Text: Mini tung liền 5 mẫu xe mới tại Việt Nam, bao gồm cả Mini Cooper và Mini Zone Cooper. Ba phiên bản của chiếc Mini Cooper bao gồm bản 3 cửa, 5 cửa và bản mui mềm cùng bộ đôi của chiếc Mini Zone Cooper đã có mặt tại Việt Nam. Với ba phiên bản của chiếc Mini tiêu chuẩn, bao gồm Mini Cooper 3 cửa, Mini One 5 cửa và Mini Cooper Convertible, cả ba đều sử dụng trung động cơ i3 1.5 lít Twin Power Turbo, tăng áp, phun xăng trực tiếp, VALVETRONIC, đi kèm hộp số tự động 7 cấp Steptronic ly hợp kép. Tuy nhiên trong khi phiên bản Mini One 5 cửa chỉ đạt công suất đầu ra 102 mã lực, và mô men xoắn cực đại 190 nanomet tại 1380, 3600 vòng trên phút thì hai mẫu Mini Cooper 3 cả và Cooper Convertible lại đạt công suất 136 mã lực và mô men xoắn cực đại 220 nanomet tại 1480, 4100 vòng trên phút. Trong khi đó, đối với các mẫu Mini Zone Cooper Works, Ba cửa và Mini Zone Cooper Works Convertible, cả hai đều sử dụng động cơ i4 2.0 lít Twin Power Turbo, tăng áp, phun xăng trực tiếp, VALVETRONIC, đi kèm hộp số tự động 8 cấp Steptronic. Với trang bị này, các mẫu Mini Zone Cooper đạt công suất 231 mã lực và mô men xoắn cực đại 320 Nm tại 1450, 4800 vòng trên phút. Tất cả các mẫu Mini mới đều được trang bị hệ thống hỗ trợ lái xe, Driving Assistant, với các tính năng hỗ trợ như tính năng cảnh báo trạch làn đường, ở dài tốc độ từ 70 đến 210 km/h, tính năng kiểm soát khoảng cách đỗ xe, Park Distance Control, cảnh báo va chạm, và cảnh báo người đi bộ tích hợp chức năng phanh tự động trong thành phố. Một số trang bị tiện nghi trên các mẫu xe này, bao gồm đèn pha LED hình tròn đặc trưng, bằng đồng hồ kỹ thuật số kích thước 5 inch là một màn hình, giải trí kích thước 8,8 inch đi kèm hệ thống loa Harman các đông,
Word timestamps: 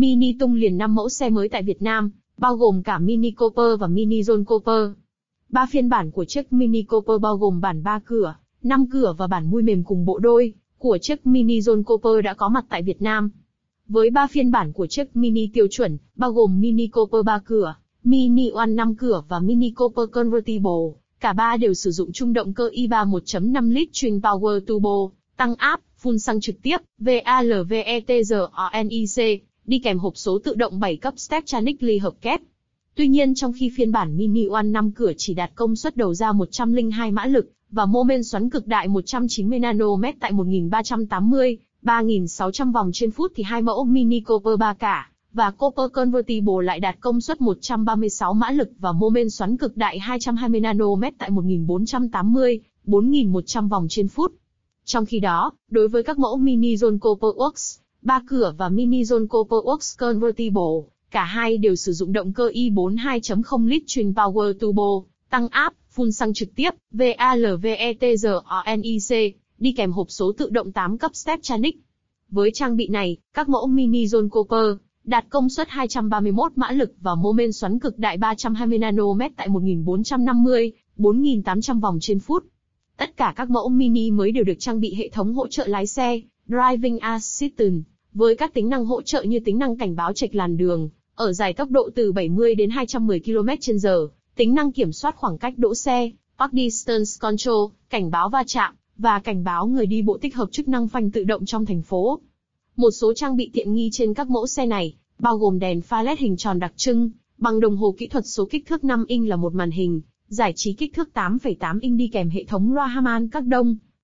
Mini 0.00 0.36
tung 0.38 0.54
liền 0.54 0.78
5 0.78 0.94
mẫu 0.94 1.08
xe 1.08 1.30
mới 1.30 1.48
tại 1.48 1.62
Việt 1.62 1.82
Nam, 1.82 2.10
bao 2.38 2.56
gồm 2.56 2.82
cả 2.82 2.98
Mini 2.98 3.30
Cooper 3.30 3.80
và 3.80 3.86
Mini 3.86 4.20
Zone 4.20 4.44
Cooper. 4.44 4.90
Ba 5.48 5.66
phiên 5.70 5.88
bản 5.88 6.10
của 6.10 6.24
chiếc 6.24 6.52
Mini 6.52 6.82
Cooper 6.82 7.20
bao 7.20 7.36
gồm 7.36 7.60
bản 7.60 7.82
3 7.82 8.00
cửa, 8.04 8.34
5 8.62 8.86
cửa 8.90 9.14
và 9.18 9.26
bản 9.26 9.50
mui 9.50 9.62
mềm 9.62 9.84
cùng 9.84 10.04
bộ 10.04 10.18
đôi 10.18 10.54
của 10.78 10.98
chiếc 10.98 11.26
Mini 11.26 11.60
Zone 11.60 11.82
Cooper 11.82 12.24
đã 12.24 12.34
có 12.34 12.48
mặt 12.48 12.64
tại 12.68 12.82
Việt 12.82 13.02
Nam. 13.02 13.30
Với 13.88 14.10
ba 14.10 14.26
phiên 14.26 14.50
bản 14.50 14.72
của 14.72 14.86
chiếc 14.86 15.16
Mini 15.16 15.50
tiêu 15.54 15.66
chuẩn, 15.70 15.98
bao 16.16 16.32
gồm 16.32 16.60
Mini 16.60 16.86
Cooper 16.86 17.24
3 17.24 17.38
cửa, 17.44 17.74
Mini 18.04 18.50
One 18.50 18.66
5 18.66 18.96
cửa 18.96 19.22
và 19.28 19.40
Mini 19.40 19.70
Cooper 19.70 20.10
Convertible, 20.12 20.90
cả 21.20 21.32
ba 21.32 21.56
đều 21.56 21.74
sử 21.74 21.90
dụng 21.90 22.12
trung 22.12 22.32
động 22.32 22.54
cơ 22.54 22.70
i3 22.72 23.10
1.5 23.10 23.70
lít 23.70 23.88
Twin 23.92 24.20
Power 24.20 24.60
Turbo, 24.60 25.10
tăng 25.36 25.54
áp, 25.54 25.80
phun 25.96 26.18
xăng 26.18 26.40
trực 26.40 26.62
tiếp, 26.62 26.76
VALVETRONIC, 26.98 28.10
đi 29.70 29.78
kèm 29.78 29.98
hộp 29.98 30.16
số 30.16 30.38
tự 30.38 30.54
động 30.54 30.80
7 30.80 30.96
cấp 30.96 31.14
Steptronic 31.16 31.82
ly 31.82 31.98
hợp 31.98 32.14
kép. 32.20 32.40
Tuy 32.94 33.08
nhiên 33.08 33.34
trong 33.34 33.52
khi 33.52 33.70
phiên 33.76 33.92
bản 33.92 34.16
Mini 34.16 34.46
One 34.46 34.62
5 34.62 34.92
cửa 34.92 35.12
chỉ 35.16 35.34
đạt 35.34 35.50
công 35.54 35.76
suất 35.76 35.96
đầu 35.96 36.14
ra 36.14 36.32
102 36.32 37.10
mã 37.10 37.26
lực, 37.26 37.52
và 37.70 37.86
mô 37.86 38.02
men 38.02 38.24
xoắn 38.24 38.50
cực 38.50 38.66
đại 38.66 38.88
190 38.88 39.58
nanomet 39.58 40.14
tại 40.20 40.32
1380, 40.32 41.58
3600 41.82 42.72
vòng 42.72 42.90
trên 42.92 43.10
phút 43.10 43.32
thì 43.36 43.42
hai 43.42 43.62
mẫu 43.62 43.84
Mini 43.84 44.20
Cooper 44.20 44.58
3 44.58 44.74
cả 44.74 45.10
và 45.32 45.50
Cooper 45.50 45.92
Convertible 45.92 46.64
lại 46.64 46.80
đạt 46.80 46.96
công 47.00 47.20
suất 47.20 47.40
136 47.40 48.34
mã 48.34 48.50
lực 48.50 48.70
và 48.78 48.92
mô 48.92 49.08
men 49.08 49.30
xoắn 49.30 49.56
cực 49.56 49.76
đại 49.76 49.98
220 49.98 50.60
nanomet 50.60 51.14
tại 51.18 51.30
1480, 51.30 52.60
4100 52.84 53.68
vòng 53.68 53.86
trên 53.90 54.08
phút. 54.08 54.32
Trong 54.84 55.06
khi 55.06 55.20
đó, 55.20 55.52
đối 55.70 55.88
với 55.88 56.02
các 56.02 56.18
mẫu 56.18 56.36
Mini 56.36 56.74
Zone 56.74 56.98
Cooper 56.98 57.36
Works, 57.36 57.80
Ba 58.02 58.22
cửa 58.26 58.54
và 58.58 58.68
Mini 58.68 59.02
Zone 59.02 59.26
Cooper 59.26 59.58
Works 59.64 59.96
Convertible, 59.98 60.90
cả 61.10 61.24
hai 61.24 61.58
đều 61.58 61.76
sử 61.76 61.92
dụng 61.92 62.12
động 62.12 62.32
cơ 62.32 62.48
i4 62.48 62.96
2.0 62.96 63.66
lít 63.66 63.82
Twin 63.86 64.14
Power 64.14 64.52
Turbo, 64.52 65.02
tăng 65.30 65.48
áp, 65.48 65.74
phun 65.90 66.12
xăng 66.12 66.34
trực 66.34 66.54
tiếp, 66.54 66.70
VALVETRONIC, 66.90 68.08
đi 69.58 69.72
kèm 69.72 69.92
hộp 69.92 70.10
số 70.10 70.32
tự 70.32 70.50
động 70.50 70.72
8 70.72 70.98
cấp 70.98 71.16
Steptronic. 71.16 71.80
Với 72.28 72.50
trang 72.54 72.76
bị 72.76 72.88
này, 72.88 73.16
các 73.34 73.48
mẫu 73.48 73.66
Mini 73.66 74.04
Zone 74.06 74.28
Cooper 74.28 74.76
đạt 75.04 75.26
công 75.28 75.48
suất 75.48 75.68
231 75.70 76.52
mã 76.56 76.70
lực 76.70 76.92
và 77.00 77.14
mô 77.14 77.32
men 77.32 77.52
xoắn 77.52 77.78
cực 77.78 77.98
đại 77.98 78.16
320 78.16 78.78
Nm 78.78 79.20
tại 79.36 79.48
1450, 79.48 80.72
4800 80.96 81.80
vòng 81.80 81.98
trên 82.00 82.20
phút. 82.20 82.44
Tất 82.96 83.16
cả 83.16 83.32
các 83.36 83.50
mẫu 83.50 83.68
Mini 83.68 84.10
mới 84.10 84.32
đều 84.32 84.44
được 84.44 84.56
trang 84.58 84.80
bị 84.80 84.94
hệ 84.94 85.08
thống 85.08 85.34
hỗ 85.34 85.46
trợ 85.48 85.66
lái 85.66 85.86
xe, 85.86 86.20
Driving 86.50 86.98
Assistant, 86.98 87.82
với 88.12 88.36
các 88.36 88.54
tính 88.54 88.68
năng 88.68 88.84
hỗ 88.84 89.02
trợ 89.02 89.22
như 89.22 89.40
tính 89.40 89.58
năng 89.58 89.76
cảnh 89.76 89.96
báo 89.96 90.12
trạch 90.12 90.34
làn 90.34 90.56
đường, 90.56 90.88
ở 91.14 91.32
dài 91.32 91.52
tốc 91.52 91.70
độ 91.70 91.90
từ 91.94 92.12
70 92.12 92.54
đến 92.54 92.70
210 92.70 93.20
km/h, 93.20 94.08
tính 94.36 94.54
năng 94.54 94.72
kiểm 94.72 94.92
soát 94.92 95.16
khoảng 95.16 95.38
cách 95.38 95.54
đỗ 95.56 95.74
xe, 95.74 96.10
Park 96.38 96.52
Distance 96.52 97.10
Control, 97.20 97.70
cảnh 97.90 98.10
báo 98.10 98.28
va 98.28 98.44
chạm, 98.46 98.74
và 98.96 99.18
cảnh 99.18 99.44
báo 99.44 99.66
người 99.66 99.86
đi 99.86 100.02
bộ 100.02 100.18
tích 100.18 100.34
hợp 100.34 100.48
chức 100.52 100.68
năng 100.68 100.88
phanh 100.88 101.10
tự 101.10 101.24
động 101.24 101.46
trong 101.46 101.66
thành 101.66 101.82
phố. 101.82 102.20
Một 102.76 102.90
số 102.90 103.14
trang 103.14 103.36
bị 103.36 103.50
tiện 103.52 103.74
nghi 103.74 103.90
trên 103.92 104.14
các 104.14 104.30
mẫu 104.30 104.46
xe 104.46 104.66
này, 104.66 104.94
bao 105.18 105.36
gồm 105.36 105.58
đèn 105.58 105.80
pha 105.80 106.02
LED 106.02 106.18
hình 106.18 106.36
tròn 106.36 106.58
đặc 106.58 106.72
trưng, 106.76 107.10
bằng 107.38 107.60
đồng 107.60 107.76
hồ 107.76 107.94
kỹ 107.98 108.06
thuật 108.06 108.26
số 108.26 108.44
kích 108.44 108.66
thước 108.66 108.84
5 108.84 109.04
inch 109.08 109.28
là 109.28 109.36
một 109.36 109.54
màn 109.54 109.70
hình, 109.70 110.00
giải 110.28 110.52
trí 110.56 110.72
kích 110.72 110.94
thước 110.94 111.08
8,8 111.14 111.78
inch 111.80 111.98
đi 111.98 112.08
kèm 112.08 112.30
hệ 112.30 112.44
thống 112.44 112.72
loa 112.72 112.86
Harman 112.86 113.28
các 113.28 113.44
đông, 113.44 113.76